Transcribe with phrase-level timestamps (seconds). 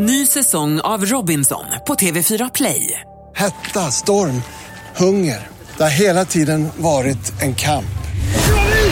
[0.00, 3.00] Ny säsong av Robinson på TV4 Play.
[3.34, 4.42] Hetta, storm,
[4.96, 5.48] hunger.
[5.76, 7.98] Det har hela tiden varit en kamp.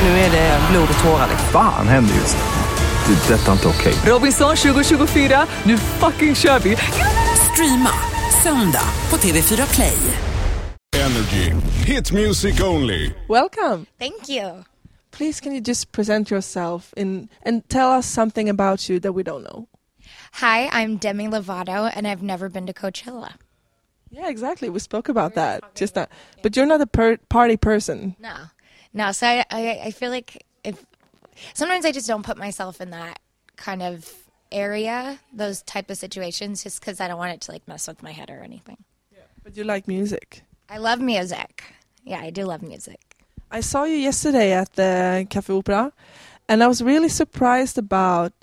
[0.03, 1.29] Nu är det blod och tårar.
[1.53, 3.15] Fan händer just nu.
[3.15, 3.35] Det.
[3.35, 3.95] är Detta är inte okej.
[4.13, 6.77] Robinson 2024, nu fucking kör vi!
[7.53, 7.93] Streama
[8.43, 9.99] söndag på TV4 Play.
[10.97, 11.53] Energy.
[11.87, 13.11] Hit music only.
[13.29, 13.87] Welcome.
[13.99, 14.65] Thank you.
[15.17, 19.23] Please, can you just present yourself in and tell us something about you that we
[19.23, 19.67] don't know?
[20.37, 23.37] Hi, I'm Demi Lovato, and I've never been to Coachella.
[24.11, 24.69] Yeah, exactly.
[24.69, 26.09] We spoke about that just now.
[26.43, 28.17] But you're not a per- party person.
[28.19, 28.35] No,
[28.93, 29.13] no.
[29.13, 30.85] So I, I, I feel like if
[31.55, 33.19] sometimes I just don't put myself in that
[33.57, 34.13] kind of
[34.53, 38.03] area, those type of situations, just because I don't want it to like mess with
[38.03, 38.77] my head or anything.
[39.15, 40.43] Yeah, But you like music.
[40.69, 41.65] I love music.
[42.05, 43.01] Yeah, I do love music.
[43.51, 45.95] I saw you yesterday at the Cafe Opera,
[46.47, 48.35] and I was really surprised about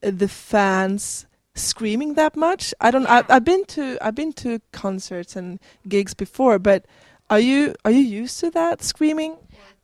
[0.00, 2.74] the fans screaming that much.
[2.80, 3.06] I don't.
[3.06, 6.86] I, I've been to I've been to concerts and gigs before, but
[7.28, 9.36] are you are you used to that screaming?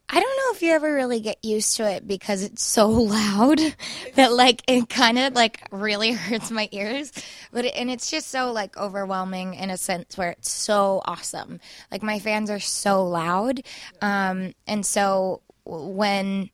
[0.09, 3.59] I don't know if you ever really get used to it because it's so loud
[4.15, 7.11] that like it kind of like really hurts my ears.
[7.51, 11.59] But it, and it's just so like overwhelming in a sense where it's so awesome.
[11.91, 13.61] Like my fans are so loud,
[14.01, 16.51] um, and so when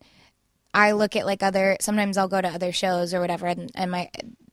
[0.73, 3.91] I look at like other, sometimes I'll go to other shows or whatever, and, and
[3.91, 4.09] my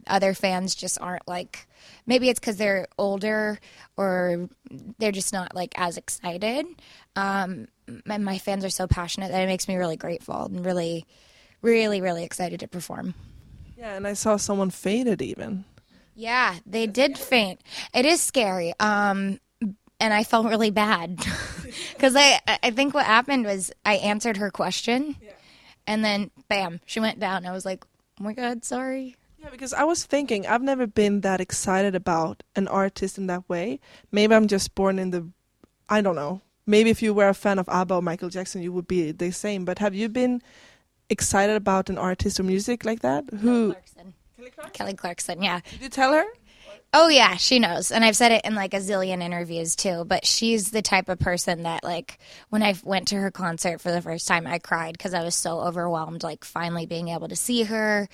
[0.07, 1.67] other fans just aren't like.
[2.07, 3.59] Maybe it's because they're older
[3.97, 4.49] or
[4.99, 6.67] they're just not like as excited.
[7.17, 7.69] Um,
[8.05, 11.07] my, my fans are so passionate that it makes me really grateful and really,
[11.63, 13.15] really, really excited to perform.
[13.77, 15.65] Yeah, and I saw someone fainted even.
[16.15, 17.63] Yeah, they did faint.
[17.95, 18.75] It is scary.
[18.79, 19.41] Um,
[20.01, 21.17] and I felt really bad
[21.95, 25.17] because I, I think what happened was I answered her question,
[25.91, 27.45] and then bam, she went down.
[27.45, 27.85] I was like,
[28.21, 29.17] oh my god, sorry.
[29.41, 33.49] Yeah, because I was thinking I've never been that excited about an artist in that
[33.49, 33.81] way.
[34.13, 35.29] Maybe I'm just born in the
[35.89, 36.43] I don't know.
[36.65, 39.33] Maybe if you were a fan of ABBA or Michael Jackson, you would be the
[39.33, 39.65] same.
[39.65, 40.41] But have you been
[41.09, 43.25] excited about an artist or music like that?
[43.41, 43.73] Who?
[43.73, 44.15] Clarkson.
[44.73, 45.61] Kelly Clarkson, yeah.
[45.71, 46.25] Did you tell her?
[46.93, 50.05] Oh yeah, she knows, and I've said it in like a zillion interviews too.
[50.05, 52.19] But she's the type of person that like
[52.49, 55.37] when I went to her concert for the first time, I cried because I was
[55.37, 56.25] so overwhelmed.
[56.25, 58.09] Like finally being able to see her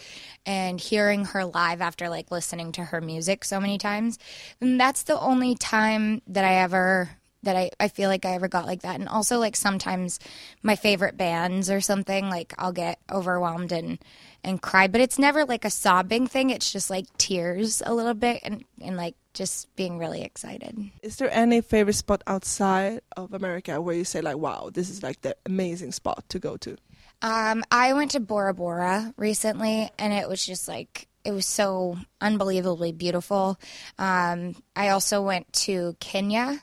[0.44, 4.18] and hearing her live after like listening to her music so many times.
[4.60, 7.08] And that's the only time that I ever
[7.42, 8.98] that I, I feel like I ever got like that.
[8.98, 10.18] And also like sometimes
[10.62, 13.98] my favorite bands or something, like I'll get overwhelmed and
[14.44, 14.86] and cry.
[14.86, 16.50] But it's never like a sobbing thing.
[16.50, 20.90] It's just like tears a little bit and, and like just being really excited.
[21.02, 25.02] Is there any favorite spot outside of America where you say like, "Wow, this is
[25.02, 26.76] like the amazing spot to go to"?
[27.22, 31.98] Um, I went to Bora Bora recently, and it was just like it was so
[32.20, 33.58] unbelievably beautiful.
[33.98, 36.62] Um, I also went to Kenya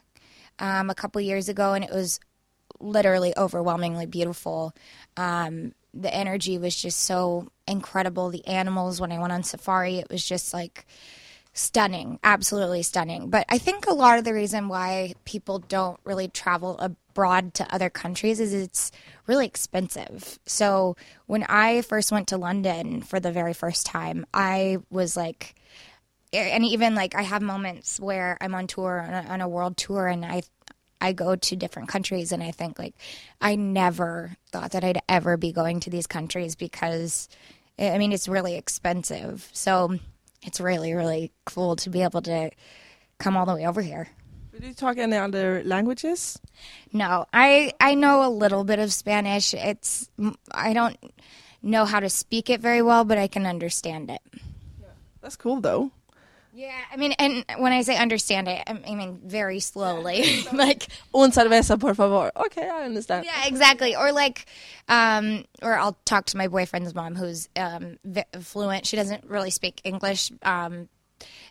[0.59, 2.19] um, a couple years ago, and it was
[2.79, 4.73] literally overwhelmingly beautiful.
[5.17, 8.29] Um, the energy was just so incredible.
[8.29, 10.85] The animals, when I went on safari, it was just like
[11.53, 13.29] stunning, absolutely stunning.
[13.29, 17.73] But I think a lot of the reason why people don't really travel abroad to
[17.73, 18.91] other countries is it's
[19.27, 20.39] really expensive.
[20.45, 20.97] So
[21.27, 25.55] when I first went to London for the very first time, I was like,
[26.33, 29.77] and even like I have moments where I'm on tour on a, on a world
[29.77, 30.43] tour and I
[30.99, 32.95] I go to different countries and I think like
[33.41, 37.29] I never thought that I'd ever be going to these countries because
[37.77, 39.49] I mean it's really expensive.
[39.53, 39.97] So
[40.41, 42.49] it's really really cool to be able to
[43.19, 44.09] come all the way over here.
[44.59, 46.39] Do you talk any other languages?
[46.91, 49.53] No, I I know a little bit of Spanish.
[49.53, 50.09] It's
[50.51, 50.97] I don't
[51.61, 54.21] know how to speak it very well, but I can understand it.
[55.21, 55.91] That's cool though.
[56.55, 60.43] Yeah, I mean, and when I say understand it, I mean very slowly.
[60.53, 62.31] like, Un cerveza, por favor.
[62.35, 63.25] Okay, I understand.
[63.25, 63.95] yeah, exactly.
[63.95, 64.45] Or like,
[64.87, 68.85] um, or I'll talk to my boyfriend's mom, who's um, v- fluent.
[68.85, 70.31] She doesn't really speak English.
[70.43, 70.89] Um,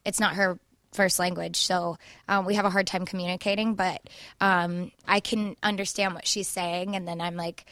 [0.05, 0.59] it's not her
[0.93, 1.97] first language, so
[2.29, 3.75] um, we have a hard time communicating.
[3.75, 4.03] But
[4.41, 7.65] um, I can understand what she's saying, and then I'm like,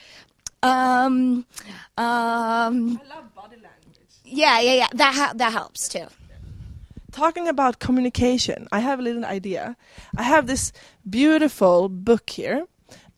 [0.64, 1.46] um,
[1.96, 4.10] um, I love body language.
[4.24, 4.88] yeah, yeah, yeah.
[4.94, 6.06] That ha- that helps too.
[7.12, 9.76] Talking about communication, I have a little idea.
[10.16, 10.72] I have this
[11.08, 12.66] beautiful book here,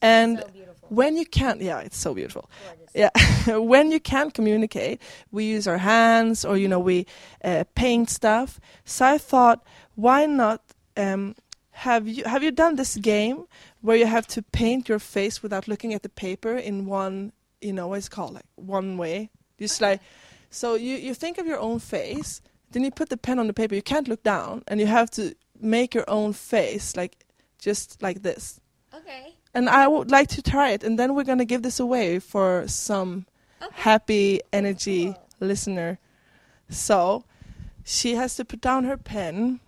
[0.00, 0.44] and
[0.88, 2.50] when you can't, yeah, it's so beautiful.
[2.94, 3.10] Yeah,
[3.58, 5.00] when you can't communicate,
[5.30, 7.06] we use our hands, or you know, we
[7.44, 8.60] uh, paint stuff.
[8.84, 10.60] So I thought, why not?
[10.96, 11.34] Um,
[11.72, 13.46] have you have you done this game
[13.80, 17.72] where you have to paint your face without looking at the paper in one, you
[17.72, 19.30] know, what it's called like one way?
[19.58, 20.00] Just like,
[20.50, 22.42] so you you think of your own face,
[22.72, 23.74] then you put the pen on the paper.
[23.74, 27.24] You can't look down, and you have to make your own face, like
[27.58, 28.60] just like this.
[28.94, 29.34] Okay.
[29.54, 32.66] And I would like to try it, and then we're gonna give this away for
[32.68, 33.26] some
[33.72, 35.98] happy energy listener.
[36.68, 37.24] So
[37.84, 39.60] she has to put down her pen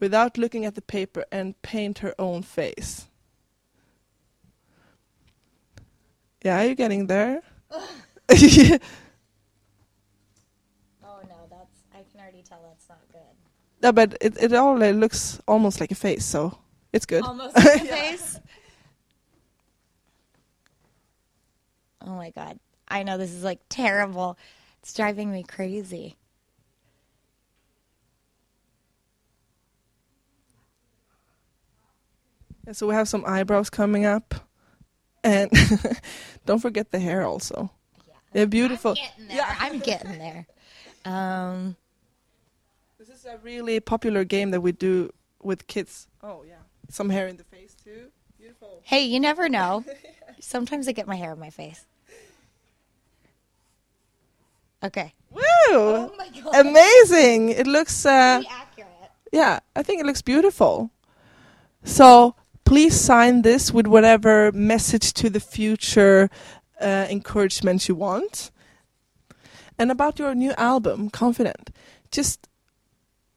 [0.00, 3.06] without looking at the paper and paint her own face.
[6.44, 7.40] Yeah, are you getting there?
[8.30, 8.78] yeah,
[11.02, 13.20] Oh no, that's I can already tell that's not good.
[13.82, 16.58] No, but it it all uh, looks almost like a face, so
[16.92, 17.22] it's good.
[17.22, 18.40] Almost like a face.
[22.00, 22.58] Oh my god.
[22.88, 24.38] I know this is like terrible.
[24.80, 26.16] It's driving me crazy.
[32.66, 34.34] Yeah, so we have some eyebrows coming up,
[35.22, 35.50] and
[36.46, 37.70] don't forget the hair also.
[38.32, 38.94] They're beautiful.
[38.94, 39.56] Getting there.
[39.58, 40.46] I'm getting there.
[41.04, 41.76] Um
[43.24, 45.10] is a really popular game that we do
[45.42, 46.08] with kids.
[46.22, 48.10] Oh yeah, some hair in the face too.
[48.38, 48.80] Beautiful.
[48.82, 49.84] hey, you never know.
[50.40, 51.86] Sometimes I get my hair in my face.
[54.82, 55.14] Okay.
[55.30, 55.42] Woo!
[55.70, 56.66] Oh my god.
[56.66, 57.50] Amazing!
[57.50, 58.04] It looks.
[58.04, 58.88] Uh, accurate.
[59.32, 60.90] yeah, I think it looks beautiful.
[61.84, 62.34] So
[62.64, 66.28] please sign this with whatever message to the future
[66.80, 68.50] uh, encouragement you want.
[69.78, 71.70] And about your new album, Confident,
[72.10, 72.48] just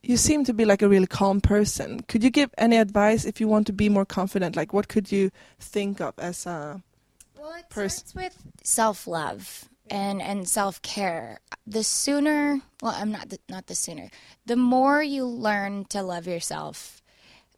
[0.04, 2.02] you seem to be like a really calm person.
[2.08, 4.56] Could you give any advice if you want to be more confident?
[4.56, 6.82] Like, what could you think of as a
[7.38, 11.40] Well, it Pers- starts with self love and and self care.
[11.66, 14.10] The sooner, well, I'm not the, not the sooner.
[14.46, 17.02] The more you learn to love yourself,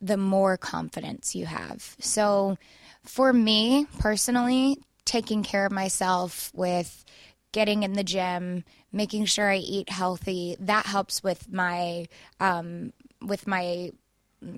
[0.01, 1.95] the more confidence you have.
[1.99, 2.57] So,
[3.03, 7.03] for me personally, taking care of myself with
[7.51, 12.07] getting in the gym, making sure I eat healthy, that helps with my
[12.39, 13.91] um, with my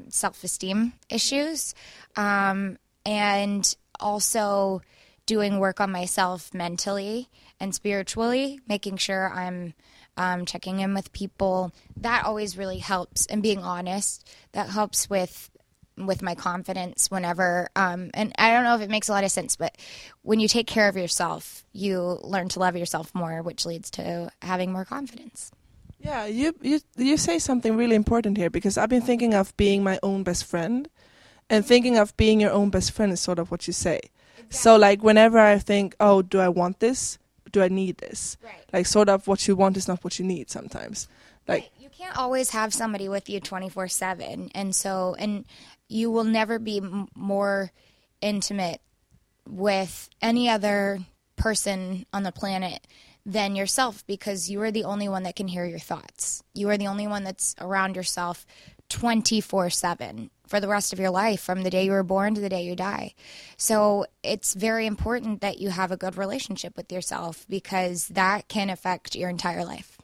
[0.09, 1.73] self esteem issues.
[2.15, 4.81] Um, and also
[5.25, 7.29] doing work on myself mentally
[7.59, 9.73] and spiritually, making sure I'm
[10.17, 11.71] um, checking in with people.
[11.97, 13.25] That always really helps.
[13.27, 15.49] And being honest, that helps with
[15.97, 19.31] with my confidence whenever um, and i don't know if it makes a lot of
[19.31, 19.77] sense but
[20.23, 24.31] when you take care of yourself you learn to love yourself more which leads to
[24.41, 25.51] having more confidence
[26.03, 29.83] Yeah, you you you say something really important here because I've been thinking of being
[29.83, 30.89] my own best friend,
[31.47, 33.99] and thinking of being your own best friend is sort of what you say.
[34.49, 37.19] So like whenever I think, oh, do I want this?
[37.51, 38.35] Do I need this?
[38.41, 38.65] Right.
[38.73, 41.07] Like sort of what you want is not what you need sometimes.
[41.47, 41.69] Like
[42.01, 45.45] can't always have somebody with you 24 7 and so and
[45.87, 47.71] you will never be m- more
[48.21, 48.81] intimate
[49.47, 50.99] with any other
[51.35, 52.87] person on the planet
[53.23, 56.41] than yourself because you are the only one that can hear your thoughts.
[56.55, 58.47] You are the only one that's around yourself
[58.89, 62.41] 24 7 for the rest of your life from the day you were born to
[62.41, 63.13] the day you die.
[63.57, 68.71] So it's very important that you have a good relationship with yourself because that can
[68.71, 70.00] affect your entire life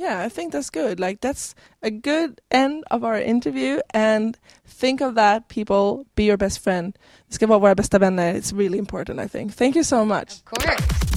[0.00, 1.00] Yeah, I think that's good.
[1.00, 4.38] Like that's a good end of our interview and
[4.80, 6.96] think of that people be your best friend.
[7.28, 8.34] Vi ska vara våra bästa vänner.
[8.34, 9.54] It's really important I think.
[9.54, 10.42] Thank you so much.
[10.42, 11.08] of course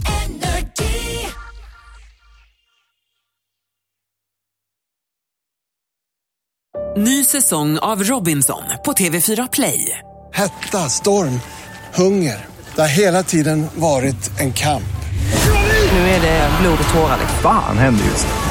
[6.97, 9.97] Ny säsong av Robinson på TV4 Play.
[10.33, 11.39] Hetta, storm,
[11.93, 12.45] hunger.
[12.75, 14.83] Det har hela tiden varit en kamp.
[15.91, 17.19] Nu är det blod och tårar.
[17.41, 18.50] Fan händer just nu.